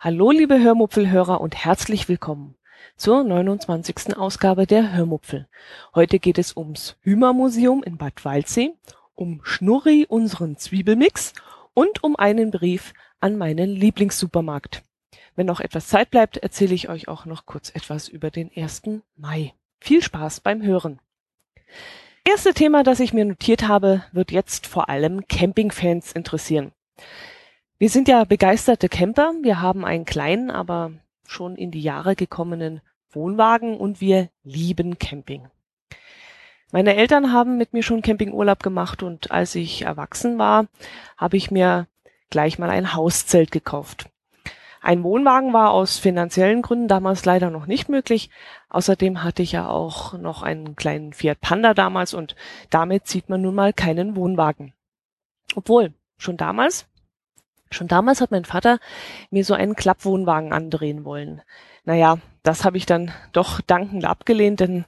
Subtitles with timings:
[0.00, 2.56] Hallo liebe Hörmupfelhörer und herzlich willkommen
[2.96, 4.16] zur 29.
[4.16, 5.46] Ausgabe der Hörmupfel.
[5.94, 8.72] Heute geht es ums Hümer-Museum in Bad Waldsee,
[9.14, 11.34] um Schnurri, unseren Zwiebelmix
[11.72, 14.82] und um einen Brief an meinen Lieblingssupermarkt.
[15.36, 18.82] Wenn noch etwas Zeit bleibt, erzähle ich euch auch noch kurz etwas über den 1.
[19.14, 19.54] Mai.
[19.78, 20.98] Viel Spaß beim Hören.
[22.24, 26.72] Erste Thema, das ich mir notiert habe, wird jetzt vor allem Campingfans interessieren.
[27.78, 29.32] Wir sind ja begeisterte Camper.
[29.40, 30.92] Wir haben einen kleinen, aber
[31.26, 35.48] schon in die Jahre gekommenen Wohnwagen und wir lieben Camping.
[36.72, 40.66] Meine Eltern haben mit mir schon Campingurlaub gemacht und als ich erwachsen war,
[41.16, 41.86] habe ich mir
[42.28, 44.09] gleich mal ein Hauszelt gekauft.
[44.80, 48.30] Ein Wohnwagen war aus finanziellen Gründen damals leider noch nicht möglich.
[48.70, 52.34] Außerdem hatte ich ja auch noch einen kleinen Fiat Panda damals und
[52.70, 54.72] damit zieht man nun mal keinen Wohnwagen.
[55.54, 56.86] Obwohl, schon damals
[57.72, 58.80] Schon damals hat mein Vater
[59.30, 61.40] mir so einen Klappwohnwagen andrehen wollen.
[61.84, 64.86] Naja, das habe ich dann doch dankend abgelehnt, denn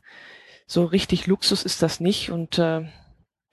[0.67, 2.31] so richtig Luxus ist das nicht.
[2.31, 2.83] Und äh,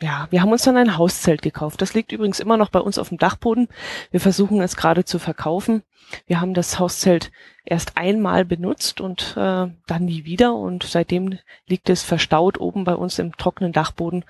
[0.02, 1.81] ja, wir haben uns dann ein Hauszelt gekauft.
[1.81, 3.67] Das liegt übrigens immer noch bei uns auf dem Dachboden.
[4.11, 5.83] Wir versuchen es gerade zu verkaufen.
[6.25, 7.31] Wir haben das Hauszelt
[7.66, 10.55] erst einmal benutzt und äh, dann nie wieder.
[10.55, 14.23] Und seitdem liegt es verstaut oben bei uns im trockenen Dachboden.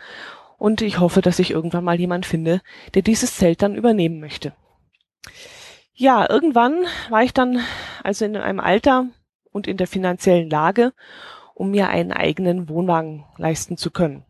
[0.58, 2.62] Und ich hoffe, dass ich irgendwann mal jemand finde,
[2.95, 4.53] der dieses Zelt dann übernehmen möchte.
[5.94, 7.59] Ja, irgendwann war ich dann
[8.03, 9.06] also in einem Alter
[9.52, 10.94] und in der finanziellen Lage,
[11.53, 14.25] um mir einen eigenen Wohnwagen leisten zu können.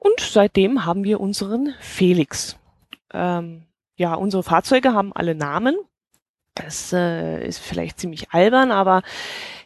[0.00, 2.56] Und seitdem haben wir unseren Felix.
[3.12, 5.76] Ähm, ja, unsere Fahrzeuge haben alle Namen.
[6.54, 9.02] Das äh, ist vielleicht ziemlich albern, aber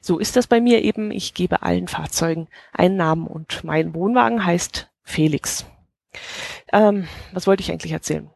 [0.00, 1.12] so ist das bei mir eben.
[1.12, 5.66] Ich gebe allen Fahrzeugen einen Namen und mein Wohnwagen heißt Felix.
[6.72, 8.28] Ähm, was wollte ich eigentlich erzählen?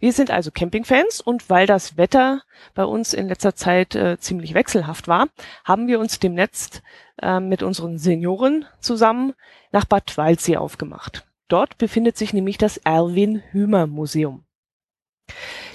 [0.00, 2.42] Wir sind also Campingfans und weil das Wetter
[2.74, 5.28] bei uns in letzter Zeit äh, ziemlich wechselhaft war,
[5.64, 6.82] haben wir uns demnächst
[7.22, 9.32] äh, mit unseren Senioren zusammen
[9.72, 11.26] nach Bad Waldsee aufgemacht.
[11.48, 14.44] Dort befindet sich nämlich das Erwin Hümer Museum.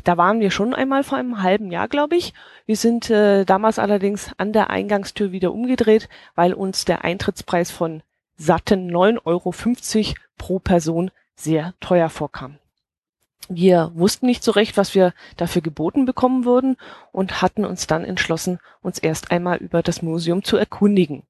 [0.04, 2.34] Da waren wir schon einmal vor einem halben Jahr, glaube ich.
[2.66, 8.04] Wir sind äh, damals allerdings an der Eingangstür wieder umgedreht, weil uns der Eintrittspreis von
[8.38, 12.58] satten 9,50 Euro pro Person sehr teuer vorkam.
[13.48, 16.78] Wir wussten nicht so recht, was wir dafür geboten bekommen würden
[17.12, 21.24] und hatten uns dann entschlossen, uns erst einmal über das Museum zu erkundigen.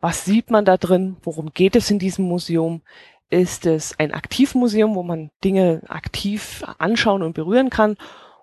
[0.00, 1.16] Was sieht man da drin?
[1.22, 2.82] Worum geht es in diesem Museum?
[3.28, 7.96] Ist es ein Aktivmuseum, wo man Dinge aktiv anschauen und berühren kann?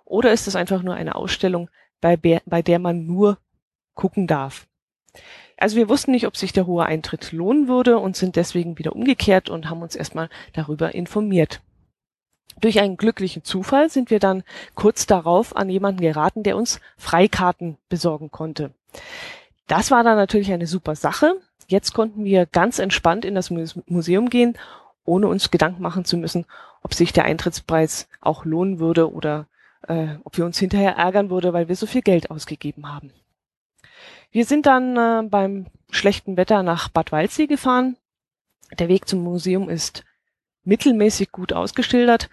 [0.06, 1.70] Oder ist es einfach nur eine Ausstellung,
[2.00, 3.38] bei, bei der man nur
[3.96, 4.68] gucken darf?
[5.58, 8.96] Also wir wussten nicht, ob sich der hohe Eintritt lohnen würde und sind deswegen wieder
[8.96, 11.62] umgekehrt und haben uns erstmal darüber informiert.
[12.62, 14.44] Durch einen glücklichen Zufall sind wir dann
[14.76, 18.72] kurz darauf an jemanden geraten, der uns Freikarten besorgen konnte.
[19.68, 21.42] Das war dann natürlich eine super Sache.
[21.68, 24.58] Jetzt konnten wir ganz entspannt in das Museum gehen,
[25.04, 26.46] ohne uns Gedanken machen zu müssen,
[26.82, 29.48] ob sich der Eintrittspreis auch lohnen würde oder
[29.88, 33.12] äh, ob wir uns hinterher ärgern würde, weil wir so viel Geld ausgegeben haben.
[34.32, 37.98] Wir sind dann äh, beim schlechten Wetter nach Bad Waldsee gefahren.
[38.80, 40.04] Der Weg zum Museum ist
[40.64, 42.30] mittelmäßig gut ausgeschildert.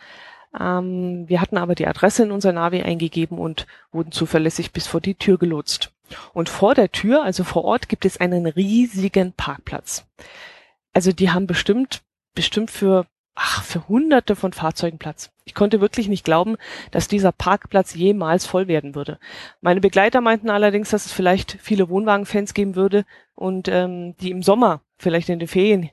[0.58, 5.00] Ähm, wir hatten aber die Adresse in unser Navi eingegeben und wurden zuverlässig bis vor
[5.00, 5.93] die Tür gelotst.
[6.32, 10.06] Und vor der Tür, also vor Ort, gibt es einen riesigen Parkplatz.
[10.92, 12.02] Also die haben bestimmt,
[12.34, 15.30] bestimmt für, ach, für hunderte von Fahrzeugen Platz.
[15.44, 16.56] Ich konnte wirklich nicht glauben,
[16.90, 19.18] dass dieser Parkplatz jemals voll werden würde.
[19.60, 23.04] Meine Begleiter meinten allerdings, dass es vielleicht viele Wohnwagenfans geben würde
[23.34, 25.90] und ähm, die im Sommer, vielleicht in den Ferien,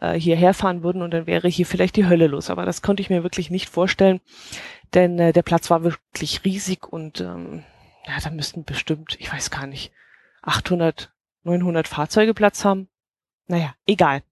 [0.00, 2.50] äh, hierher fahren würden und dann wäre hier vielleicht die Hölle los.
[2.50, 4.20] Aber das konnte ich mir wirklich nicht vorstellen,
[4.94, 7.64] denn äh, der Platz war wirklich riesig und ähm,
[8.06, 9.92] ja, da müssten bestimmt, ich weiß gar nicht,
[10.42, 11.12] 800,
[11.44, 12.88] 900 Fahrzeuge Platz haben.
[13.46, 14.22] Naja, egal.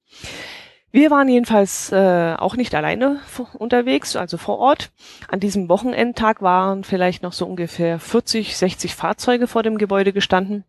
[0.90, 3.20] Wir waren jedenfalls äh, auch nicht alleine
[3.54, 4.92] unterwegs, also vor Ort.
[5.28, 10.64] An diesem Wochenendtag waren vielleicht noch so ungefähr 40, 60 Fahrzeuge vor dem Gebäude gestanden.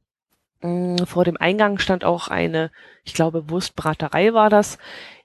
[0.62, 2.72] Mm, vor dem Eingang stand auch eine,
[3.04, 4.78] ich glaube, Wurstbraterei war das.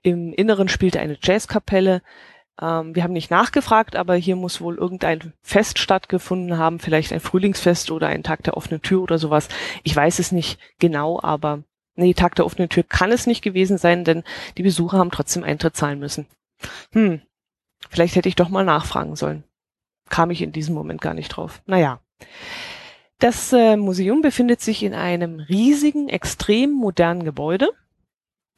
[0.02, 2.02] Im Inneren spielte eine Jazzkapelle.
[2.60, 7.20] Ähm, wir haben nicht nachgefragt, aber hier muss wohl irgendein Fest stattgefunden haben, vielleicht ein
[7.20, 9.48] Frühlingsfest oder ein Tag der offenen Tür oder sowas.
[9.82, 11.62] Ich weiß es nicht genau, aber
[11.94, 14.24] nee, Tag der offenen Tür kann es nicht gewesen sein, denn
[14.56, 16.26] die Besucher haben trotzdem Eintritt zahlen müssen.
[16.92, 17.20] Hm,
[17.90, 19.44] vielleicht hätte ich doch mal nachfragen sollen.
[20.08, 21.62] Kam ich in diesem Moment gar nicht drauf.
[21.66, 22.00] Naja.
[23.20, 27.70] Das äh, Museum befindet sich in einem riesigen, extrem modernen Gebäude.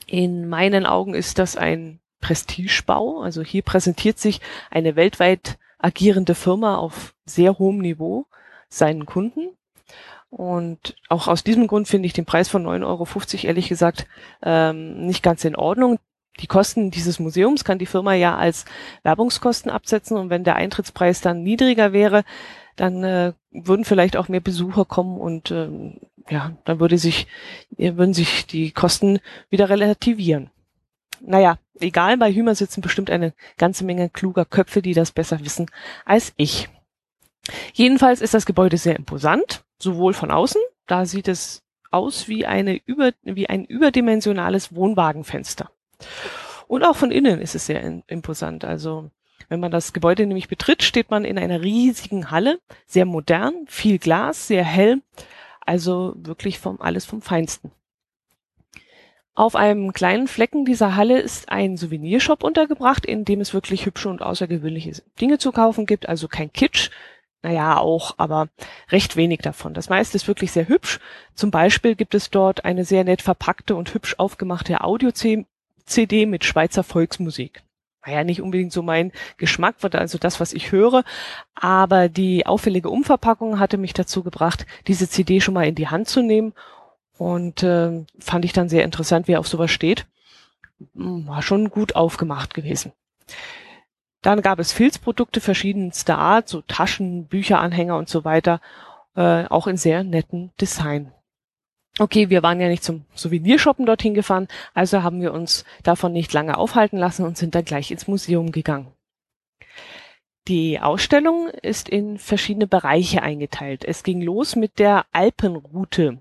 [0.06, 3.20] In meinen Augen ist das ein Prestigebau.
[3.20, 4.40] Also hier präsentiert sich
[4.70, 8.26] eine weltweit agierende Firma auf sehr hohem Niveau
[8.69, 9.49] seinen Kunden.
[10.31, 14.06] Und auch aus diesem Grund finde ich den Preis von 9,50 Euro ehrlich gesagt
[14.43, 15.99] ähm, nicht ganz in Ordnung.
[16.38, 18.64] Die Kosten dieses Museums kann die Firma ja als
[19.02, 22.25] Werbungskosten absetzen und wenn der Eintrittspreis dann niedriger wäre,
[22.76, 25.99] dann äh, würden vielleicht auch mehr Besucher kommen und ähm,
[26.31, 27.26] ja, dann würde sich,
[27.76, 29.19] würden sich die Kosten
[29.50, 30.50] wieder relativieren.
[31.20, 35.70] Naja, egal, bei Hümer sitzen bestimmt eine ganze Menge kluger Köpfe, die das besser wissen
[36.05, 36.69] als ich.
[37.72, 42.81] Jedenfalls ist das Gebäude sehr imposant, sowohl von außen, da sieht es aus wie, eine
[42.87, 45.70] über, wie ein überdimensionales Wohnwagenfenster.
[46.69, 48.64] Und auch von innen ist es sehr imposant.
[48.64, 49.11] Also
[49.49, 53.99] wenn man das Gebäude nämlich betritt, steht man in einer riesigen Halle, sehr modern, viel
[53.99, 55.02] Glas, sehr hell,
[55.66, 57.73] also wirklich vom alles vom Feinsten.
[59.40, 64.10] Auf einem kleinen Flecken dieser Halle ist ein Souvenirshop untergebracht, in dem es wirklich hübsche
[64.10, 66.90] und außergewöhnliche Dinge zu kaufen gibt, also kein Kitsch,
[67.40, 68.50] naja, auch, aber
[68.90, 69.72] recht wenig davon.
[69.72, 71.00] Das meiste ist wirklich sehr hübsch.
[71.34, 76.82] Zum Beispiel gibt es dort eine sehr nett verpackte und hübsch aufgemachte Audio-CD mit Schweizer
[76.82, 77.62] Volksmusik.
[78.04, 81.02] Naja, nicht unbedingt so mein Geschmack, also das, was ich höre,
[81.54, 86.08] aber die auffällige Umverpackung hatte mich dazu gebracht, diese CD schon mal in die Hand
[86.08, 86.52] zu nehmen
[87.20, 90.06] und äh, fand ich dann sehr interessant, wie er auf sowas steht.
[90.94, 92.93] War schon gut aufgemacht gewesen.
[94.22, 98.62] Dann gab es Filzprodukte verschiedenster Art, so Taschen, Bücheranhänger und so weiter,
[99.17, 101.12] äh, auch in sehr netten Design.
[101.99, 106.32] Okay, wir waren ja nicht zum Souvenirshoppen dorthin gefahren, also haben wir uns davon nicht
[106.32, 108.94] lange aufhalten lassen und sind dann gleich ins Museum gegangen.
[110.49, 113.84] Die Ausstellung ist in verschiedene Bereiche eingeteilt.
[113.84, 116.19] Es ging los mit der Alpenroute,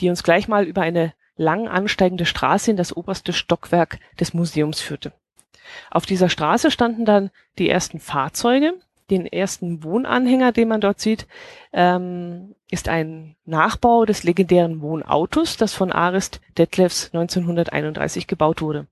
[0.00, 4.80] die uns gleich mal über eine lang ansteigende Straße in das oberste Stockwerk des Museums
[4.80, 5.12] führte.
[5.90, 8.74] Auf dieser Straße standen dann die ersten Fahrzeuge.
[9.10, 11.26] Den ersten Wohnanhänger, den man dort sieht,
[11.72, 18.86] ähm, ist ein Nachbau des legendären Wohnautos, das von Arist Detlefs 1931 gebaut wurde.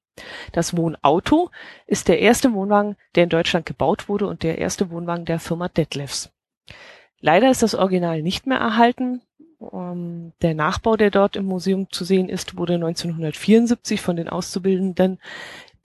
[0.52, 1.50] Das Wohnauto
[1.86, 5.68] ist der erste Wohnwagen, der in Deutschland gebaut wurde und der erste Wohnwagen der Firma
[5.68, 6.30] Detlefs.
[7.20, 9.22] Leider ist das Original nicht mehr erhalten.
[9.70, 15.18] Um, der Nachbau, der dort im Museum zu sehen ist, wurde 1974 von den Auszubildenden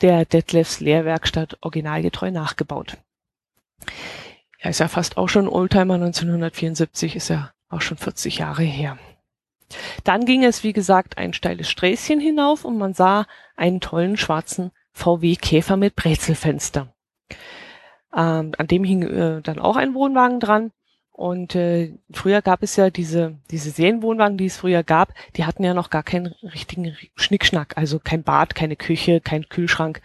[0.02, 2.98] der Detlefs Lehrwerkstatt originalgetreu nachgebaut.
[4.62, 8.98] Ja, ist ja fast auch schon Oldtimer 1974, ist ja auch schon 40 Jahre her.
[10.04, 14.72] Dann ging es, wie gesagt, ein steiles Sträßchen hinauf und man sah einen tollen schwarzen
[14.92, 16.94] VW Käfer mit Brezelfenster.
[18.16, 20.72] Ähm, an dem hing äh, dann auch ein Wohnwagen dran
[21.20, 25.66] und äh, früher gab es ja diese, diese Serienwohnwagen, die es früher gab, die hatten
[25.66, 30.02] ja noch gar keinen richtigen Schnickschnack, also kein Bad, keine Küche, kein Kühlschrank.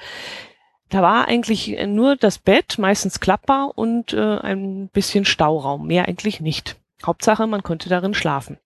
[0.89, 6.41] Da war eigentlich nur das Bett, meistens klappbar und äh, ein bisschen Stauraum, mehr eigentlich
[6.41, 6.81] nicht.
[7.07, 8.59] Hauptsache, man konnte darin schlafen.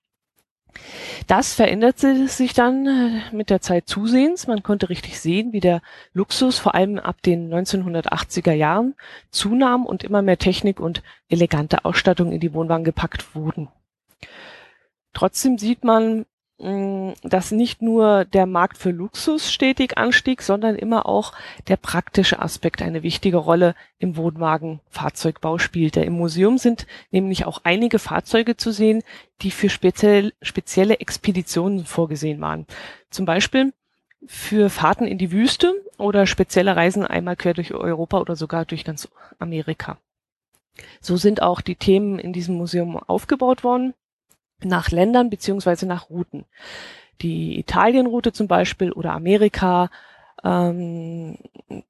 [1.26, 4.47] Das veränderte sich dann äh, mit der Zeit zusehends.
[4.47, 5.82] Man konnte richtig sehen, wie der
[6.12, 8.94] Luxus vor allem ab den 1980er Jahren
[9.31, 13.69] zunahm und immer mehr Technik und elegante Ausstattung in die Wohnwagen gepackt wurden.
[15.12, 16.26] Trotzdem sieht man
[16.58, 21.32] dass nicht nur der Markt für Luxus stetig anstieg, sondern immer auch
[21.69, 26.00] der praktische Aspekt eine wichtige Rolle im Wohnwagenfahrzeugbau spielte.
[26.00, 29.05] Im Museum sind nämlich auch einige Fahrzeuge zu sehen,
[29.41, 32.67] die für speziell, spezielle Expeditionen vorgesehen waren.
[33.10, 33.72] Zum Beispiel
[34.27, 38.82] für Fahrten in die Wüste oder spezielle Reisen einmal quer durch Europa oder sogar durch
[38.82, 39.96] ganz Amerika.
[41.00, 43.94] So sind auch die Themen in diesem Museum aufgebaut worden
[44.62, 46.44] nach Ländern beziehungsweise nach Routen.
[47.20, 49.91] Die Italienroute zum Beispiel oder Amerika,
[50.44, 51.38] ähm,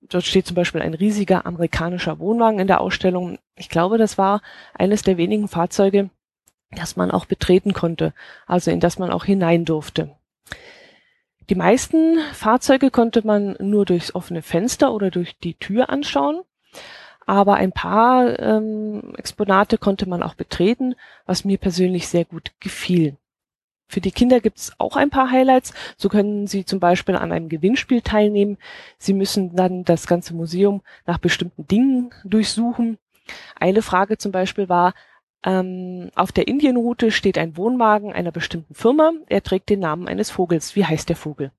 [0.02, 3.38] dort steht zum Beispiel ein riesiger amerikanischer Wohnwagen in der Ausstellung.
[3.56, 4.40] Ich glaube, das war
[4.74, 6.10] eines der wenigen Fahrzeuge,
[6.70, 8.14] das man auch betreten konnte,
[8.46, 10.14] also in das man auch hinein durfte.
[11.50, 16.42] Die meisten Fahrzeuge konnte man nur durchs offene Fenster oder durch die Tür anschauen
[17.28, 20.94] aber ein paar ähm, Exponate konnte man auch betreten,
[21.26, 23.18] was mir persönlich sehr gut gefiel.
[23.86, 25.74] Für die Kinder gibt es auch ein paar Highlights.
[25.98, 28.56] So können sie zum Beispiel an einem Gewinnspiel teilnehmen.
[28.96, 32.96] Sie müssen dann das ganze Museum nach bestimmten Dingen durchsuchen.
[33.60, 34.94] Eine Frage zum Beispiel war,
[35.44, 39.12] ähm, auf der Indienroute steht ein Wohnwagen einer bestimmten Firma.
[39.28, 40.76] Er trägt den Namen eines Vogels.
[40.76, 41.52] Wie heißt der Vogel?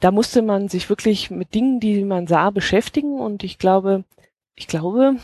[0.00, 4.04] Da musste man sich wirklich mit Dingen, die man sah, beschäftigen und ich glaube,
[4.54, 5.16] ich glaube,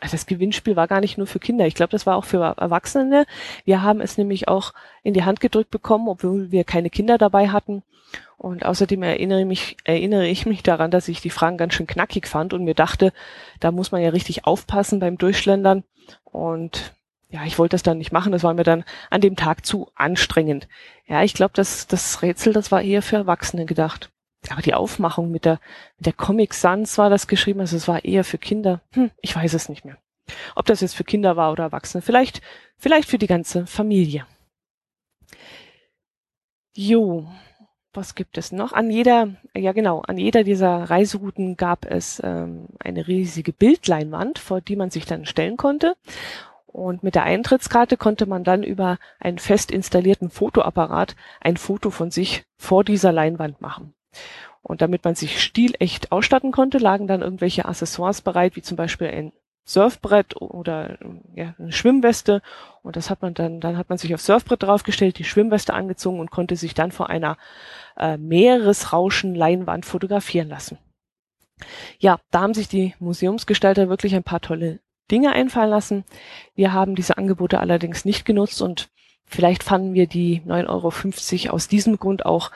[0.00, 1.66] das Gewinnspiel war gar nicht nur für Kinder.
[1.66, 3.26] Ich glaube, das war auch für Erwachsene.
[3.64, 7.48] Wir haben es nämlich auch in die Hand gedrückt bekommen, obwohl wir keine Kinder dabei
[7.48, 7.82] hatten.
[8.36, 12.26] Und außerdem erinnere, mich, erinnere ich mich daran, dass ich die Fragen ganz schön knackig
[12.26, 13.12] fand und mir dachte,
[13.60, 15.84] da muss man ja richtig aufpassen beim Durchschlendern.
[16.24, 16.94] Und
[17.30, 18.32] ja, ich wollte das dann nicht machen.
[18.32, 20.68] Das war mir dann an dem Tag zu anstrengend.
[21.06, 24.10] Ja, ich glaube, das, das Rätsel, das war eher für Erwachsene gedacht.
[24.50, 25.60] Aber die Aufmachung mit der,
[25.96, 28.80] mit der Comic Sans war das geschrieben, also es war eher für Kinder.
[28.92, 29.96] Hm, ich weiß es nicht mehr.
[30.54, 32.02] Ob das jetzt für Kinder war oder Erwachsene.
[32.02, 32.40] Vielleicht,
[32.76, 34.26] vielleicht für die ganze Familie.
[36.74, 37.28] Jo,
[37.92, 38.72] was gibt es noch?
[38.72, 44.60] An jeder, ja genau, an jeder dieser Reiserouten gab es ähm, eine riesige Bildleinwand, vor
[44.60, 45.96] die man sich dann stellen konnte.
[46.66, 52.10] Und mit der Eintrittskarte konnte man dann über einen fest installierten Fotoapparat ein Foto von
[52.10, 53.94] sich vor dieser Leinwand machen.
[54.62, 59.08] Und damit man sich stilecht ausstatten konnte, lagen dann irgendwelche Accessoires bereit, wie zum Beispiel
[59.08, 59.32] ein
[59.64, 60.98] Surfbrett oder
[61.34, 62.42] ja, eine Schwimmweste.
[62.82, 66.20] Und das hat man dann, dann hat man sich aufs Surfbrett draufgestellt, die Schwimmweste angezogen
[66.20, 67.36] und konnte sich dann vor einer
[67.96, 70.78] äh, Meeresrauschen Leinwand fotografieren lassen.
[71.98, 74.80] Ja, da haben sich die Museumsgestalter wirklich ein paar tolle
[75.10, 76.04] Dinge einfallen lassen.
[76.54, 78.88] Wir haben diese Angebote allerdings nicht genutzt und
[79.24, 82.50] vielleicht fanden wir die 9,50 Euro aus diesem Grund auch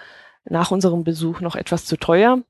[0.50, 2.42] nach unserem Besuch noch etwas zu teuer.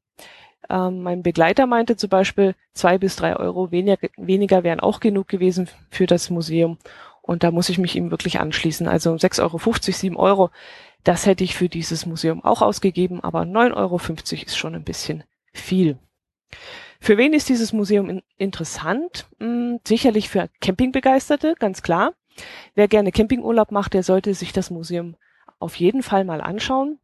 [0.68, 5.28] Ähm, mein Begleiter meinte zum Beispiel, zwei bis drei Euro weniger, weniger wären auch genug
[5.28, 6.78] gewesen für das Museum.
[7.22, 8.88] Und da muss ich mich ihm wirklich anschließen.
[8.88, 10.50] Also 6,50 Euro, 7 Euro,
[11.04, 14.00] das hätte ich für dieses Museum auch ausgegeben, aber 9,50 Euro
[14.46, 15.98] ist schon ein bisschen viel.
[17.00, 19.26] Für wen ist dieses Museum in interessant?
[19.38, 22.14] Hm, sicherlich für Campingbegeisterte, ganz klar.
[22.74, 25.16] Wer gerne Campingurlaub macht, der sollte sich das Museum
[25.58, 26.98] auf jeden Fall mal anschauen.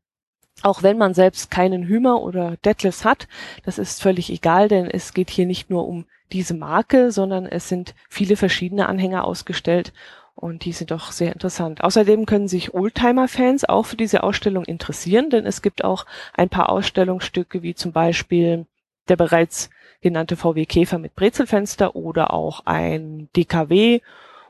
[0.63, 3.29] Auch wenn man selbst keinen Hümer oder Detlefs hat,
[3.65, 7.69] das ist völlig egal, denn es geht hier nicht nur um diese Marke, sondern es
[7.69, 9.93] sind viele verschiedene Anhänger ausgestellt
[10.35, 11.85] und die sind doch sehr interessant.
[11.85, 16.71] Außerdem können sich Oldtimer-Fans auch für diese Ausstellung interessieren, denn es gibt auch ein paar
[16.71, 18.67] Ausstellungsstücke wie zum Beispiel
[19.09, 19.71] der bereits
[20.01, 24.01] genannte VW Käfer mit Brezelfenster oder auch ein DKW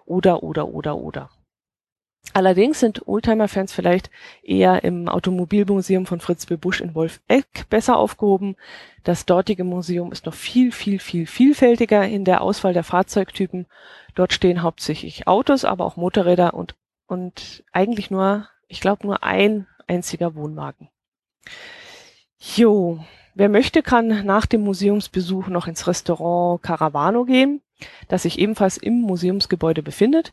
[0.07, 1.31] oder, oder, oder, oder.
[2.33, 4.11] Allerdings sind Oldtimer-Fans vielleicht
[4.43, 6.57] eher im Automobilmuseum von Fritz B.
[6.57, 8.57] Busch in Wolfegg besser aufgehoben.
[9.05, 13.67] Das dortige Museum ist noch viel, viel, viel vielfältiger in der Auswahl der Fahrzeugtypen.
[14.15, 16.75] Dort stehen hauptsächlich Autos, aber auch Motorräder und,
[17.07, 20.89] und eigentlich nur, ich glaube, nur ein einziger Wohnwagen.
[22.39, 23.05] Jo,
[23.37, 27.61] Wer möchte, kann nach dem Museumsbesuch noch ins Restaurant Caravano gehen,
[28.09, 30.33] das sich ebenfalls im Museumsgebäude befindet.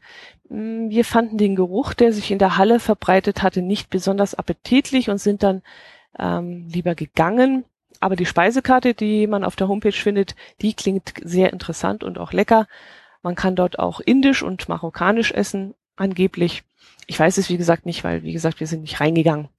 [0.50, 5.10] Mm, wir fanden den Geruch, der sich in der Halle verbreitet hatte, nicht besonders appetitlich
[5.10, 5.62] und sind dann
[6.20, 7.66] ähm, lieber gegangen.
[8.00, 12.34] Aber die Speisekarte, die man auf der Homepage findet, die klingt sehr interessant und auch
[12.34, 12.68] lecker.
[13.22, 16.64] Man kann dort auch indisch und marokkanisch essen, angeblich.
[17.06, 19.50] Ich weiß es wie gesagt nicht, weil wie gesagt, wir sind nicht reingegangen.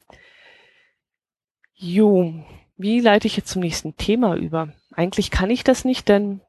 [1.74, 2.34] Jo,
[2.76, 4.72] wie leite ich jetzt zum nächsten Thema über?
[4.92, 6.40] Eigentlich kann ich das nicht, denn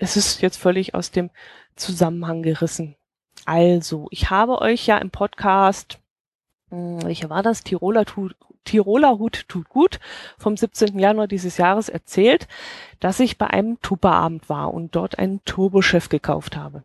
[0.00, 1.30] es ist jetzt völlig aus dem
[1.76, 2.96] Zusammenhang gerissen.
[3.44, 5.98] Also, ich habe euch ja im Podcast,
[6.70, 7.62] hm, welcher war das?
[7.62, 10.00] Tiroler, tut, Tiroler Hut tut gut
[10.38, 10.98] vom 17.
[10.98, 12.48] Januar dieses Jahres erzählt,
[12.98, 16.82] dass ich bei einem Tupperabend war und dort einen Turbochef gekauft habe.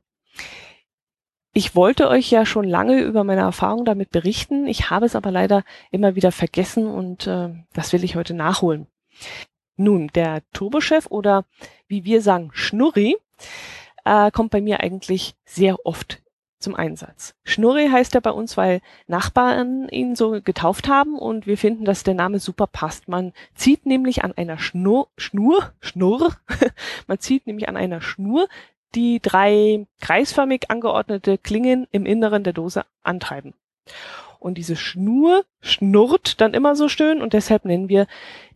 [1.53, 4.67] Ich wollte euch ja schon lange über meine Erfahrung damit berichten.
[4.67, 8.87] Ich habe es aber leider immer wieder vergessen und äh, das will ich heute nachholen.
[9.77, 11.45] Nun, der Turbochef oder
[11.87, 13.17] wie wir sagen Schnurri
[14.05, 16.21] äh, kommt bei mir eigentlich sehr oft
[16.59, 17.35] zum Einsatz.
[17.43, 22.03] Schnurri heißt er bei uns, weil Nachbarn ihn so getauft haben und wir finden, dass
[22.03, 23.07] der Name super passt.
[23.07, 26.35] Man zieht nämlich an einer Schnur, Schnur, Schnurr,
[27.07, 28.47] man zieht nämlich an einer Schnur,
[28.95, 33.53] die drei kreisförmig angeordnete Klingen im Inneren der Dose antreiben.
[34.39, 38.07] Und diese Schnur schnurrt dann immer so schön und deshalb nennen wir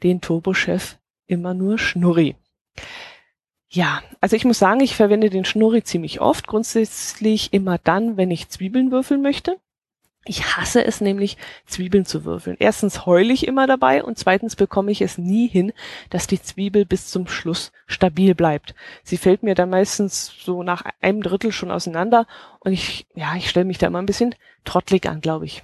[0.04, 0.99] den Turbochef
[1.29, 2.36] immer nur Schnurri.
[3.71, 8.31] Ja, also ich muss sagen, ich verwende den Schnurri ziemlich oft, grundsätzlich immer dann, wenn
[8.31, 9.57] ich Zwiebeln würfeln möchte.
[10.25, 12.57] Ich hasse es nämlich, Zwiebeln zu würfeln.
[12.59, 15.71] Erstens heule ich immer dabei und zweitens bekomme ich es nie hin,
[16.09, 18.75] dass die Zwiebel bis zum Schluss stabil bleibt.
[19.03, 22.27] Sie fällt mir dann meistens so nach einem Drittel schon auseinander
[22.59, 25.63] und ich, ja, ich stelle mich da immer ein bisschen trottelig an, glaube ich.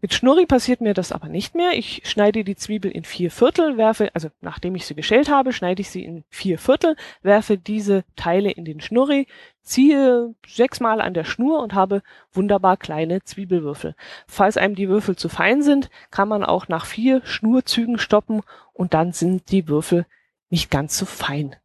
[0.00, 1.72] Mit Schnurri passiert mir das aber nicht mehr.
[1.72, 5.80] Ich schneide die Zwiebel in vier Viertel, werfe, also nachdem ich sie geschält habe, schneide
[5.80, 9.26] ich sie in vier Viertel, werfe diese Teile in den Schnurri,
[9.62, 13.94] ziehe sechsmal an der Schnur und habe wunderbar kleine Zwiebelwürfel.
[14.26, 18.42] Falls einem die Würfel zu fein sind, kann man auch nach vier Schnurzügen stoppen
[18.72, 20.06] und dann sind die Würfel
[20.50, 21.56] nicht ganz so fein.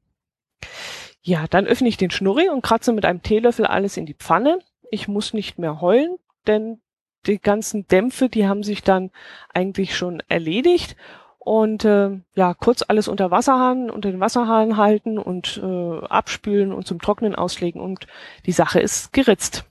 [1.22, 4.60] Ja, dann öffne ich den Schnurri und kratze mit einem Teelöffel alles in die Pfanne.
[4.90, 6.18] Ich muss nicht mehr heulen,
[6.48, 6.82] denn
[7.28, 9.12] die ganzen Dämpfe, die haben sich dann
[9.54, 10.96] eigentlich schon erledigt.
[11.44, 16.86] Und äh, ja, kurz alles unter Wasserhahn, unter den Wasserhahn halten und äh, abspülen und
[16.86, 18.06] zum Trocknen auslegen und
[18.46, 19.66] die Sache ist geritzt.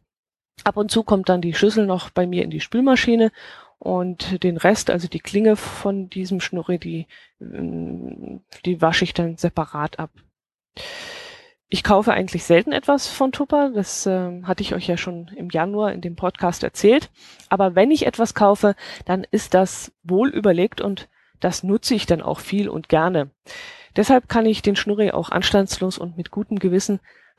[0.64, 3.30] Ab und zu kommt dann die Schüssel noch bei mir in die Spülmaschine
[3.78, 7.06] und den Rest, also die Klinge von diesem Schnurri, die,
[7.40, 10.10] ähm, die wasche ich dann separat ab.
[11.72, 15.50] Ich kaufe eigentlich selten etwas von Tupper, das äh, hatte ich euch ja schon im
[15.50, 17.10] Januar in dem Podcast erzählt.
[17.48, 18.74] Aber wenn ich etwas kaufe,
[19.04, 21.08] dann ist das wohl überlegt und
[21.38, 23.30] das nutze ich dann auch viel und gerne.
[23.94, 26.98] Deshalb kann ich den Schnurri auch anstandslos und mit gutem Gewissen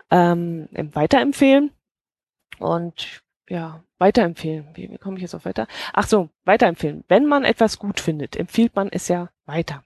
[0.09, 1.71] ähm, weiterempfehlen.
[2.57, 4.69] Und ja, weiterempfehlen.
[4.75, 5.67] Wie, wie komme ich jetzt auf weiter?
[5.91, 7.03] Ach so, weiterempfehlen.
[7.09, 9.83] Wenn man etwas gut findet, empfiehlt man es ja weiter.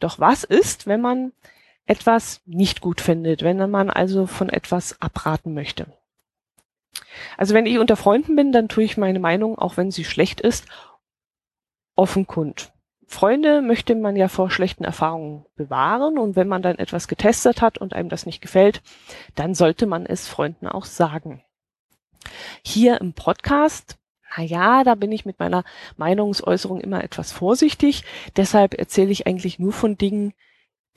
[0.00, 1.32] Doch was ist, wenn man
[1.90, 5.86] etwas nicht gut findet, wenn man also von etwas abraten möchte.
[7.36, 10.40] Also wenn ich unter Freunden bin, dann tue ich meine Meinung, auch wenn sie schlecht
[10.40, 10.66] ist,
[11.96, 12.72] offen kund.
[13.08, 17.78] Freunde möchte man ja vor schlechten Erfahrungen bewahren und wenn man dann etwas getestet hat
[17.78, 18.82] und einem das nicht gefällt,
[19.34, 21.42] dann sollte man es Freunden auch sagen.
[22.64, 23.98] Hier im Podcast,
[24.36, 25.64] na ja, da bin ich mit meiner
[25.96, 28.04] Meinungsäußerung immer etwas vorsichtig,
[28.36, 30.34] deshalb erzähle ich eigentlich nur von Dingen,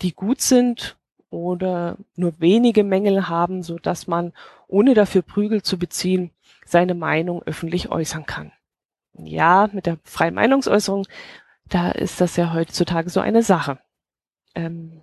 [0.04, 0.98] die gut sind
[1.30, 4.34] oder nur wenige Mängel haben, so dass man,
[4.68, 6.32] ohne dafür Prügel zu beziehen,
[6.66, 8.52] seine Meinung öffentlich äußern kann.
[9.14, 11.08] Ja, mit der freien Meinungsäußerung,
[11.66, 13.80] da ist das ja heutzutage so eine Sache.
[14.56, 15.02] Ähm,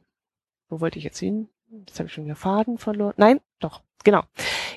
[0.68, 1.48] wo wollte ich jetzt hin?
[1.70, 3.14] Jetzt habe ich schon wieder Faden verloren.
[3.16, 4.22] Nein, doch, genau.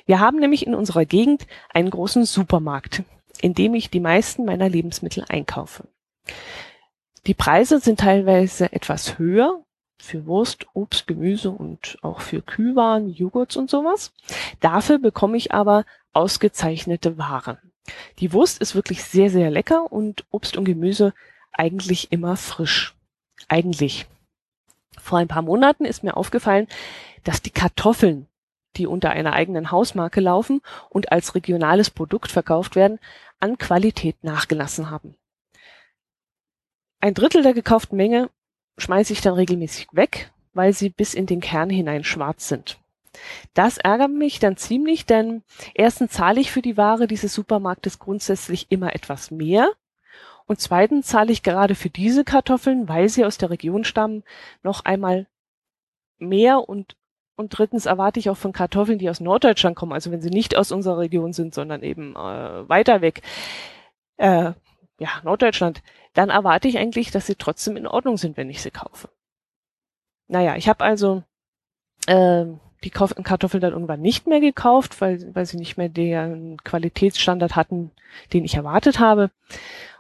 [0.06, 3.04] Wir haben nämlich in unserer Gegend einen großen Supermarkt,
[3.42, 5.88] in dem ich die meisten meiner Lebensmittel einkaufe.
[7.26, 9.64] Die Preise sind teilweise etwas höher,
[9.98, 14.12] für Wurst, Obst, Gemüse und auch für Kühlwaren, Joghurts und sowas.
[14.60, 17.58] Dafür bekomme ich aber ausgezeichnete Waren.
[18.20, 21.14] Die Wurst ist wirklich sehr, sehr lecker und Obst und Gemüse
[21.52, 22.96] eigentlich immer frisch.
[23.48, 24.06] Eigentlich.
[24.98, 26.68] Vor ein paar Monaten ist mir aufgefallen,
[27.24, 28.28] dass die Kartoffeln,
[28.78, 33.00] die unter einer eigenen Hausmarke laufen und als regionales Produkt verkauft werden,
[33.40, 35.16] an Qualität nachgelassen haben.
[37.02, 38.30] Ein Drittel der gekauften Menge
[38.78, 42.80] schmeiße ich dann regelmäßig weg, weil sie bis in den Kern hinein schwarz sind.
[43.54, 45.44] Das ärgert mich dann ziemlich, denn
[45.76, 49.72] erstens zahle ich für die Ware dieses Supermarktes grundsätzlich immer etwas mehr.
[50.46, 54.24] Und zweitens zahle ich gerade für diese Kartoffeln, weil sie aus der Region stammen,
[54.64, 55.28] noch einmal
[56.18, 56.68] mehr.
[56.68, 56.96] Und
[57.36, 60.56] und drittens erwarte ich auch von Kartoffeln, die aus Norddeutschland kommen, also wenn sie nicht
[60.56, 63.24] aus unserer Region sind, sondern eben äh, weiter weg,
[64.18, 64.52] äh,
[65.00, 65.82] ja, Norddeutschland,
[66.14, 69.10] dann erwarte ich eigentlich, dass sie trotzdem in Ordnung sind, wenn ich sie kaufe.
[70.28, 71.24] Naja, ich habe also
[72.08, 72.46] äh,
[72.84, 77.92] die Kartoffeln dann irgendwann nicht mehr gekauft, weil, weil sie nicht mehr den Qualitätsstandard hatten,
[78.34, 79.32] den ich erwartet habe.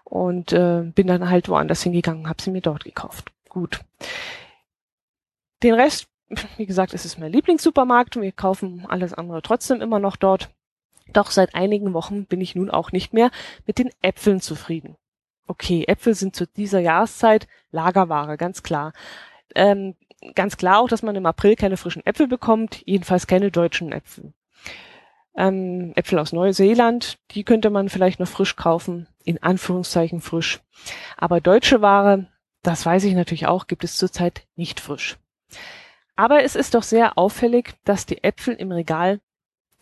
[0.03, 3.31] Und äh, bin dann halt woanders hingegangen, habe sie mir dort gekauft.
[3.49, 3.79] Gut.
[5.63, 6.07] Den Rest,
[6.57, 8.17] wie gesagt, ist es mein Lieblingssupermarkt.
[8.17, 10.49] Wir kaufen alles andere trotzdem immer noch dort.
[11.13, 13.31] Doch seit einigen Wochen bin ich nun auch nicht mehr
[13.65, 14.95] mit den Äpfeln zufrieden.
[15.47, 18.93] Okay, Äpfel sind zu dieser Jahreszeit Lagerware, ganz klar.
[19.55, 19.95] Ähm,
[20.35, 24.33] ganz klar auch, dass man im April keine frischen Äpfel bekommt, jedenfalls keine deutschen Äpfel.
[25.35, 30.61] Ähm, Äpfel aus Neuseeland, die könnte man vielleicht noch frisch kaufen, in Anführungszeichen frisch.
[31.17, 32.27] Aber deutsche Ware,
[32.61, 35.17] das weiß ich natürlich auch, gibt es zurzeit nicht frisch.
[36.15, 39.19] Aber es ist doch sehr auffällig, dass die Äpfel im Regal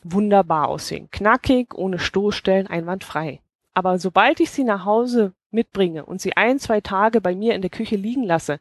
[0.04, 1.10] wunderbar aussehen.
[1.12, 3.42] Knackig, ohne Stoßstellen, einwandfrei.
[3.74, 7.62] Aber sobald ich sie nach Hause mitbringe und sie ein, zwei Tage bei mir in
[7.62, 8.60] der Küche liegen lasse,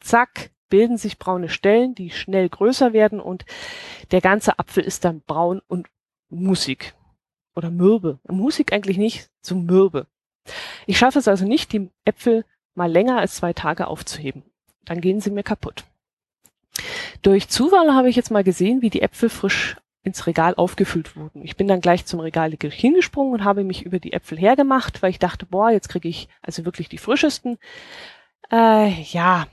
[0.00, 3.44] zack, bilden sich braune Stellen, die schnell größer werden und
[4.10, 5.88] der ganze Apfel ist dann braun und
[6.30, 6.94] musig.
[7.54, 8.18] Oder mürbe.
[8.26, 10.06] Musig eigentlich nicht, so mürbe.
[10.86, 14.42] Ich schaffe es also nicht, die Äpfel mal länger als zwei Tage aufzuheben.
[14.84, 15.84] Dann gehen sie mir kaputt.
[17.20, 21.42] Durch Zufall habe ich jetzt mal gesehen, wie die Äpfel frisch ins Regal aufgefüllt wurden.
[21.44, 25.10] Ich bin dann gleich zum Regal hingesprungen und habe mich über die Äpfel hergemacht, weil
[25.10, 27.58] ich dachte, boah, jetzt kriege ich also wirklich die frischesten.
[28.50, 29.46] Äh, ja,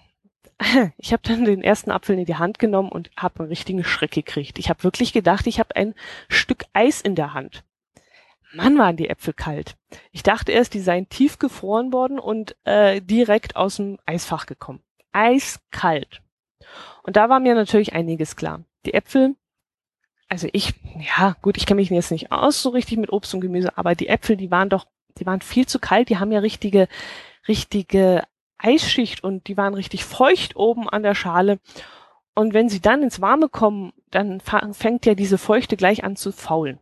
[0.97, 4.11] ich habe dann den ersten Apfel in die Hand genommen und habe einen richtigen Schreck
[4.11, 4.59] gekriegt.
[4.59, 5.93] Ich habe wirklich gedacht, ich habe ein
[6.27, 7.63] Stück Eis in der Hand.
[8.51, 9.75] Mann, waren die Äpfel kalt.
[10.11, 14.81] Ich dachte erst, die seien tief gefroren worden und äh, direkt aus dem Eisfach gekommen.
[15.11, 16.21] Eiskalt.
[17.03, 18.63] Und da war mir natürlich einiges klar.
[18.85, 19.35] Die Äpfel
[20.29, 20.75] also ich,
[21.17, 23.95] ja, gut, ich kenne mich jetzt nicht aus so richtig mit Obst und Gemüse, aber
[23.95, 24.85] die Äpfel, die waren doch,
[25.17, 26.87] die waren viel zu kalt, die haben ja richtige,
[27.47, 28.23] richtige
[28.59, 31.59] Eisschicht und die waren richtig feucht oben an der Schale.
[32.35, 36.31] Und wenn sie dann ins Warme kommen, dann fängt ja diese Feuchte gleich an zu
[36.31, 36.79] faulen.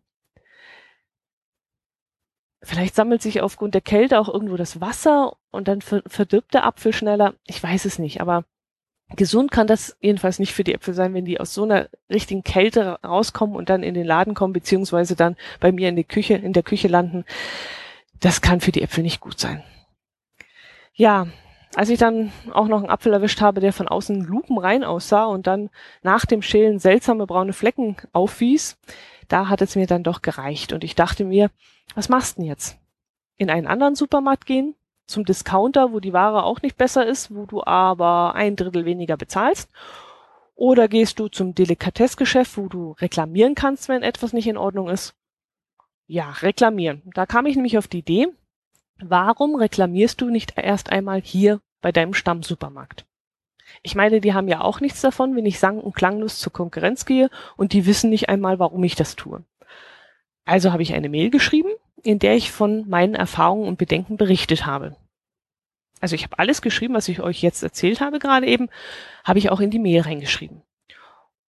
[2.61, 6.91] Vielleicht sammelt sich aufgrund der Kälte auch irgendwo das Wasser und dann verdirbt der Apfel
[6.91, 7.33] schneller.
[7.45, 8.43] Ich weiß es nicht, aber
[9.15, 12.43] gesund kann das jedenfalls nicht für die Äpfel sein, wenn die aus so einer richtigen
[12.43, 16.35] Kälte rauskommen und dann in den Laden kommen, beziehungsweise dann bei mir in die Küche,
[16.35, 17.25] in der Küche landen.
[18.19, 19.63] Das kann für die Äpfel nicht gut sein.
[20.93, 21.27] Ja,
[21.75, 25.47] als ich dann auch noch einen Apfel erwischt habe, der von außen lupenrein aussah und
[25.47, 25.69] dann
[26.01, 28.77] nach dem Schälen seltsame braune Flecken aufwies,
[29.27, 31.51] da hat es mir dann doch gereicht und ich dachte mir,
[31.93, 32.77] was machst du denn jetzt?
[33.37, 34.75] In einen anderen Supermarkt gehen?
[35.07, 39.17] Zum Discounter, wo die Ware auch nicht besser ist, wo du aber ein Drittel weniger
[39.17, 39.69] bezahlst?
[40.55, 45.15] Oder gehst du zum Delikatessgeschäft, wo du reklamieren kannst, wenn etwas nicht in Ordnung ist?
[46.07, 47.03] Ja, reklamieren.
[47.13, 48.27] Da kam ich nämlich auf die Idee,
[48.99, 53.05] warum reklamierst du nicht erst einmal hier bei deinem Stammsupermarkt?
[53.83, 57.05] Ich meine, die haben ja auch nichts davon, wenn ich sang- und klanglos zur Konkurrenz
[57.05, 59.43] gehe und die wissen nicht einmal, warum ich das tue.
[60.45, 61.69] Also habe ich eine Mail geschrieben,
[62.03, 64.95] in der ich von meinen Erfahrungen und Bedenken berichtet habe.
[65.99, 68.69] Also ich habe alles geschrieben, was ich euch jetzt erzählt habe gerade eben,
[69.23, 70.61] habe ich auch in die Mail reingeschrieben.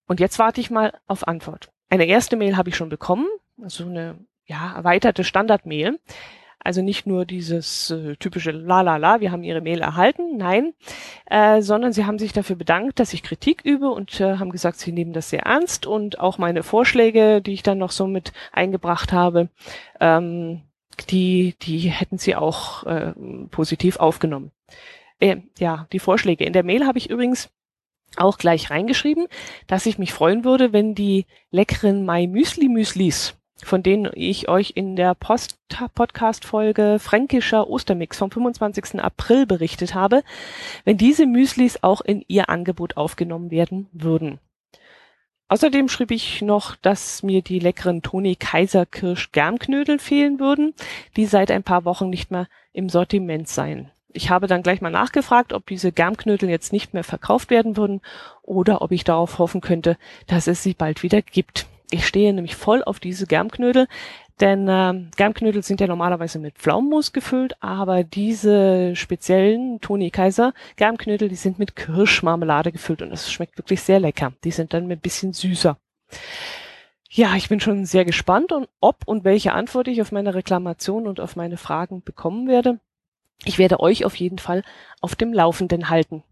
[0.07, 1.71] Und jetzt warte ich mal auf Antwort.
[1.89, 3.27] Eine erste Mail habe ich schon bekommen,
[3.65, 5.99] so eine ja, erweiterte Standard-Mail.
[6.61, 10.73] Also nicht nur dieses äh, typische La la la, wir haben Ihre Mail erhalten, nein,
[11.25, 14.77] äh, sondern Sie haben sich dafür bedankt, dass ich Kritik übe und äh, haben gesagt,
[14.77, 18.33] Sie nehmen das sehr ernst und auch meine Vorschläge, die ich dann noch so mit
[18.51, 19.47] eingebracht habe,
[20.01, 20.63] ähm,
[21.09, 23.13] die, die hätten Sie auch äh,
[23.51, 24.51] positiv aufgenommen.
[25.19, 26.43] Äh, ja, die Vorschläge.
[26.43, 27.49] In der Mail habe ich übrigens
[28.17, 29.27] auch gleich reingeschrieben,
[29.67, 34.73] dass ich mich freuen würde, wenn die leckeren Mai Müsli Müslis von denen ich euch
[34.75, 38.99] in der Podcast-Folge Fränkischer Ostermix vom 25.
[39.01, 40.23] April berichtet habe,
[40.85, 44.39] wenn diese Müslis auch in ihr Angebot aufgenommen werden würden.
[45.51, 50.75] Außerdem schrieb ich noch, dass mir die leckeren Toni Kaiser Kirsch Germknödel fehlen würden,
[51.15, 53.89] die seit ein paar Wochen nicht mehr im Sortiment seien.
[54.11, 58.01] Ich habe dann gleich mal nachgefragt, ob diese Germknödel jetzt nicht mehr verkauft werden würden
[58.43, 61.67] oder ob ich darauf hoffen könnte, dass es sie bald wieder gibt.
[61.91, 63.87] Ich stehe nämlich voll auf diese Germknödel,
[64.39, 71.29] denn äh, Germknödel sind ja normalerweise mit Pflaumenmus gefüllt, aber diese speziellen Toni Kaiser Germknödel,
[71.29, 74.33] die sind mit Kirschmarmelade gefüllt und es schmeckt wirklich sehr lecker.
[74.43, 75.77] Die sind dann ein bisschen süßer.
[77.09, 81.07] Ja, ich bin schon sehr gespannt und ob und welche Antwort ich auf meine Reklamation
[81.07, 82.79] und auf meine Fragen bekommen werde.
[83.45, 84.63] Ich werde euch auf jeden Fall
[85.01, 86.23] auf dem Laufenden halten.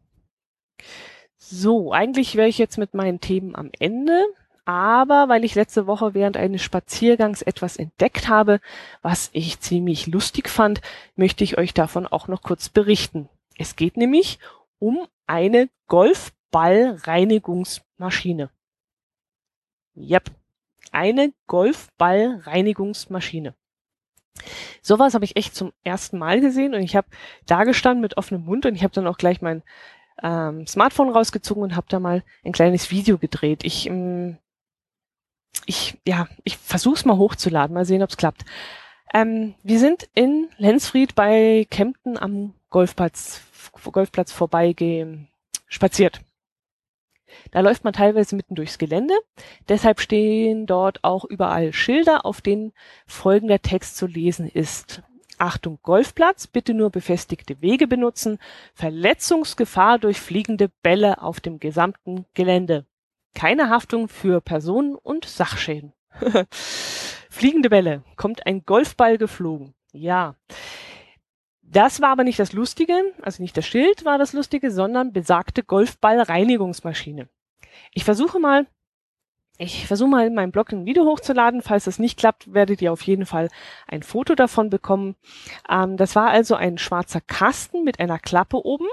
[1.37, 4.23] So, eigentlich wäre ich jetzt mit meinen Themen am Ende
[4.67, 8.59] aber weil ich letzte Woche während eines Spaziergangs etwas entdeckt habe,
[9.01, 10.81] was ich ziemlich lustig fand,
[11.15, 13.29] möchte ich euch davon auch noch kurz berichten.
[13.57, 14.39] Es geht nämlich
[14.77, 18.49] um eine Golfballreinigungsmaschine.
[19.95, 20.31] Yep,
[20.91, 23.55] eine Golfballreinigungsmaschine.
[24.81, 27.07] Sowas habe ich echt zum ersten Mal gesehen und ich habe
[27.45, 29.63] da gestanden mit offenem Mund und ich habe dann auch gleich mein
[30.21, 33.63] ähm, Smartphone rausgezogen und habe da mal ein kleines Video gedreht.
[33.63, 34.39] Ich ähm,
[35.65, 38.45] ich, ja, ich versuch's mal hochzuladen, mal sehen, ob's klappt.
[39.13, 43.41] Ähm, wir sind in Lenzfried bei Kempten am Golfplatz,
[43.91, 45.29] Golfplatz vorbeigehen,
[45.67, 46.21] spaziert.
[47.51, 49.13] Da läuft man teilweise mitten durchs Gelände.
[49.67, 52.73] Deshalb stehen dort auch überall Schilder, auf denen
[53.05, 55.01] folgender Text zu lesen ist.
[55.37, 58.39] Achtung Golfplatz, bitte nur befestigte Wege benutzen.
[58.73, 62.85] Verletzungsgefahr durch fliegende Bälle auf dem gesamten Gelände.
[63.33, 65.93] Keine Haftung für Personen- und Sachschäden.
[67.29, 68.03] Fliegende Bälle.
[68.15, 69.75] Kommt ein Golfball geflogen.
[69.91, 70.35] Ja.
[71.61, 75.63] Das war aber nicht das Lustige, also nicht das Schild war das Lustige, sondern besagte
[75.63, 77.27] Golfballreinigungsmaschine.
[77.93, 78.67] Ich versuche mal,
[79.57, 81.61] ich versuche mal in meinem Blog ein Video hochzuladen.
[81.61, 83.49] Falls das nicht klappt, werdet ihr auf jeden Fall
[83.87, 85.15] ein Foto davon bekommen.
[85.69, 88.87] Ähm, das war also ein schwarzer Kasten mit einer Klappe oben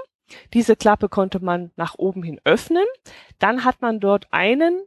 [0.53, 2.85] diese Klappe konnte man nach oben hin öffnen.
[3.39, 4.81] Dann hat man dort einen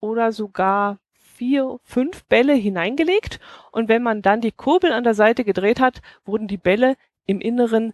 [0.00, 3.40] oder sogar vier, fünf Bälle hineingelegt.
[3.72, 7.40] Und wenn man dann die Kurbel an der Seite gedreht hat, wurden die Bälle im
[7.40, 7.92] Inneren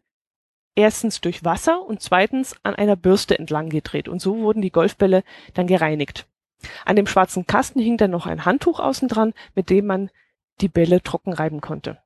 [0.75, 4.09] erstens durch Wasser und zweitens an einer Bürste entlang gedreht.
[4.09, 5.23] Und so wurden die Golfbälle
[5.55, 6.27] dann gereinigt.
[6.85, 10.11] An dem schwarzen Kasten hing dann noch ein Handtuch außen dran, mit dem man
[10.61, 11.99] die Bälle trocken reiben konnte.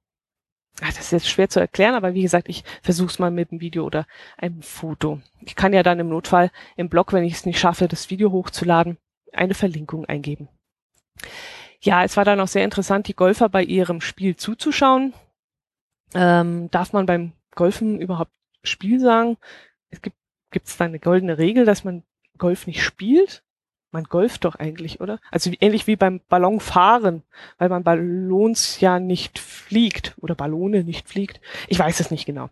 [0.80, 3.50] Ach, das ist jetzt schwer zu erklären, aber wie gesagt, ich versuche es mal mit
[3.50, 4.06] einem Video oder
[4.36, 5.20] einem Foto.
[5.40, 8.32] Ich kann ja dann im Notfall im Blog, wenn ich es nicht schaffe, das Video
[8.32, 8.98] hochzuladen,
[9.32, 10.48] eine Verlinkung eingeben.
[11.80, 15.14] Ja, es war dann auch sehr interessant, die Golfer bei ihrem Spiel zuzuschauen.
[16.14, 18.32] Ähm, darf man beim Golfen überhaupt
[18.64, 19.36] Spiel sagen?
[19.90, 20.16] Es gibt
[20.54, 22.04] gibt's da eine goldene Regel, dass man
[22.38, 23.43] Golf nicht spielt.
[23.94, 25.20] Man golft doch eigentlich, oder?
[25.30, 27.22] Also ähnlich wie beim Ballonfahren,
[27.58, 31.40] weil man Ballons ja nicht fliegt oder Ballone nicht fliegt.
[31.68, 32.50] Ich weiß es nicht genau.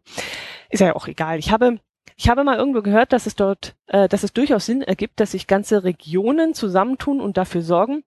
[0.71, 1.41] Ist ja auch egal.
[1.41, 1.81] Ich habe
[2.17, 5.33] ich habe mal irgendwo gehört, dass es dort, äh, dass es durchaus Sinn ergibt, dass
[5.33, 8.05] sich ganze Regionen zusammentun und dafür sorgen,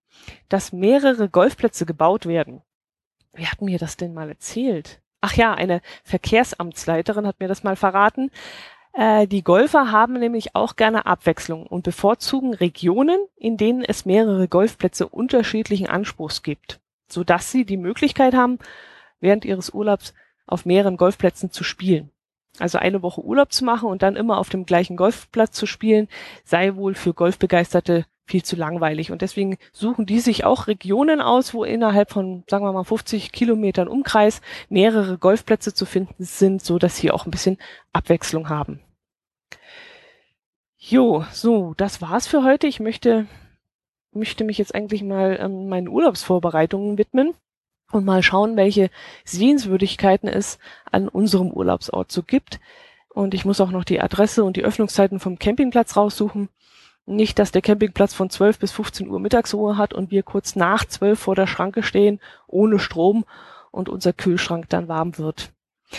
[0.48, 2.62] dass mehrere Golfplätze gebaut werden.
[3.34, 5.02] Wer hat mir das denn mal erzählt?
[5.20, 8.30] Ach ja, eine Verkehrsamtsleiterin hat mir das mal verraten.
[8.96, 14.48] Äh, die Golfer haben nämlich auch gerne Abwechslung und bevorzugen Regionen, in denen es mehrere
[14.48, 18.58] Golfplätze unterschiedlichen Anspruchs gibt, sodass sie die Möglichkeit haben,
[19.20, 20.14] während ihres Urlaubs
[20.46, 22.10] auf mehreren Golfplätzen zu spielen.
[22.58, 26.08] Also eine Woche Urlaub zu machen und dann immer auf dem gleichen Golfplatz zu spielen,
[26.44, 29.12] sei wohl für Golfbegeisterte viel zu langweilig.
[29.12, 33.30] Und deswegen suchen die sich auch Regionen aus, wo innerhalb von, sagen wir mal, 50
[33.30, 37.58] Kilometern Umkreis mehrere Golfplätze zu finden sind, so dass sie auch ein bisschen
[37.92, 38.80] Abwechslung haben.
[40.78, 42.66] Jo, so, das war's für heute.
[42.66, 43.26] Ich möchte,
[44.12, 47.34] möchte mich jetzt eigentlich mal ähm, meinen Urlaubsvorbereitungen widmen
[47.90, 48.90] und mal schauen, welche
[49.24, 50.58] Sehenswürdigkeiten es
[50.90, 52.60] an unserem Urlaubsort so gibt.
[53.08, 56.50] Und ich muss auch noch die Adresse und die Öffnungszeiten vom Campingplatz raussuchen.
[57.06, 60.84] Nicht, dass der Campingplatz von 12 bis 15 Uhr Mittagsruhe hat und wir kurz nach
[60.84, 63.24] 12 vor der Schranke stehen, ohne Strom
[63.70, 65.52] und unser Kühlschrank dann warm wird.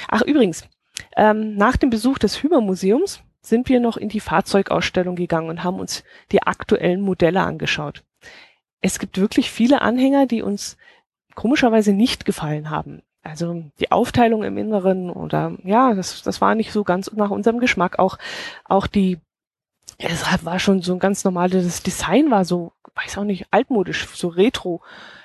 [0.09, 0.67] Ach, übrigens,
[1.15, 5.79] ähm, nach dem Besuch des Hümer-Museums sind wir noch in die Fahrzeugausstellung gegangen und haben
[5.79, 8.03] uns die aktuellen Modelle angeschaut.
[8.81, 10.77] Es gibt wirklich viele Anhänger, die uns
[11.35, 13.03] komischerweise nicht gefallen haben.
[13.23, 17.59] Also die Aufteilung im Inneren oder ja, das, das war nicht so ganz nach unserem
[17.59, 17.99] Geschmack.
[17.99, 18.17] Auch,
[18.63, 19.19] auch die,
[19.97, 24.29] es war schon so ein ganz normales Design war so, weiß auch nicht, altmodisch, so
[24.29, 24.81] retro.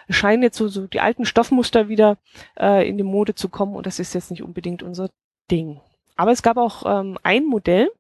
[0.08, 2.18] Es scheinen jetzt so, so die alten Stoffmuster wieder
[2.58, 5.11] äh, in die Mode zu kommen und das ist jetzt nicht unbedingt unser
[5.50, 5.80] Ding.
[6.16, 7.90] Aber es gab auch ähm, ein Modell,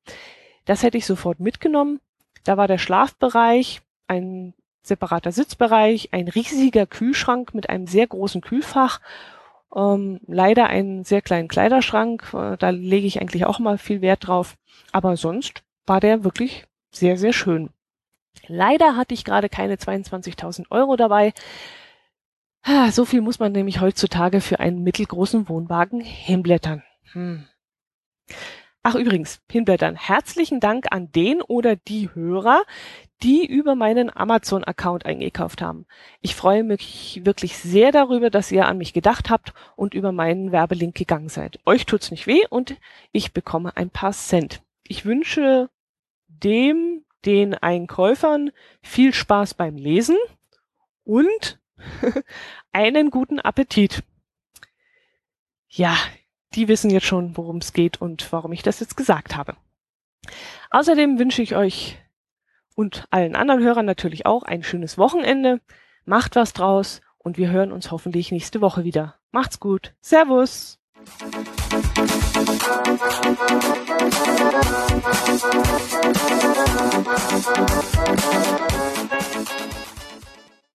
[0.64, 2.00] das hätte ich sofort mitgenommen.
[2.44, 9.00] Da war der Schlafbereich, ein separater Sitzbereich, ein riesiger Kühlschrank mit einem sehr großen Kühlfach,
[9.74, 14.26] ähm, leider einen sehr kleinen Kleiderschrank, äh, da lege ich eigentlich auch mal viel Wert
[14.26, 14.56] drauf.
[14.90, 17.70] Aber sonst war der wirklich sehr, sehr schön.
[18.46, 21.32] Leider hatte ich gerade keine 22.000 Euro dabei.
[22.90, 26.84] So viel muss man nämlich heutzutage für einen mittelgroßen Wohnwagen hinblättern.
[27.12, 27.48] Hm.
[28.84, 29.94] Ach übrigens, hinblättern.
[29.94, 32.64] Herzlichen Dank an den oder die Hörer,
[33.22, 35.86] die über meinen Amazon-Account eingekauft haben.
[36.20, 40.50] Ich freue mich wirklich sehr darüber, dass ihr an mich gedacht habt und über meinen
[40.50, 41.60] Werbelink gegangen seid.
[41.64, 42.76] Euch tut's nicht weh und
[43.12, 44.62] ich bekomme ein paar Cent.
[44.82, 45.70] Ich wünsche
[46.26, 48.50] dem, den Einkäufern
[48.82, 50.16] viel Spaß beim Lesen
[51.04, 51.60] und
[52.72, 54.02] einen guten Appetit.
[55.68, 55.96] Ja,
[56.54, 59.56] die wissen jetzt schon, worum es geht und warum ich das jetzt gesagt habe.
[60.70, 61.98] Außerdem wünsche ich euch
[62.74, 65.60] und allen anderen Hörern natürlich auch ein schönes Wochenende.
[66.04, 69.16] Macht was draus und wir hören uns hoffentlich nächste Woche wieder.
[69.30, 69.94] Macht's gut.
[70.00, 70.78] Servus.